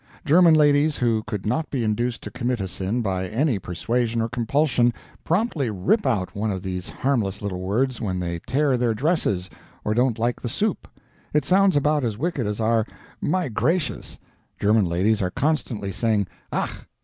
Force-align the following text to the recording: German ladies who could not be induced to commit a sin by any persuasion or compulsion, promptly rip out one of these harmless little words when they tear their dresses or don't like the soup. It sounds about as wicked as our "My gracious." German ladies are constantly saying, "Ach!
German 0.25 0.55
ladies 0.55 0.97
who 0.97 1.21
could 1.27 1.45
not 1.45 1.69
be 1.69 1.83
induced 1.83 2.23
to 2.23 2.31
commit 2.31 2.59
a 2.59 2.67
sin 2.67 3.03
by 3.03 3.27
any 3.27 3.59
persuasion 3.59 4.19
or 4.19 4.27
compulsion, 4.27 4.91
promptly 5.23 5.69
rip 5.69 6.07
out 6.07 6.35
one 6.35 6.49
of 6.51 6.63
these 6.63 6.89
harmless 6.89 7.39
little 7.39 7.59
words 7.61 8.01
when 8.01 8.19
they 8.19 8.39
tear 8.47 8.77
their 8.77 8.95
dresses 8.95 9.47
or 9.85 9.93
don't 9.93 10.17
like 10.17 10.41
the 10.41 10.49
soup. 10.49 10.87
It 11.35 11.45
sounds 11.45 11.77
about 11.77 12.03
as 12.03 12.17
wicked 12.17 12.47
as 12.47 12.59
our 12.59 12.83
"My 13.21 13.47
gracious." 13.47 14.17
German 14.59 14.85
ladies 14.85 15.21
are 15.21 15.29
constantly 15.29 15.91
saying, 15.91 16.25
"Ach! 16.51 16.87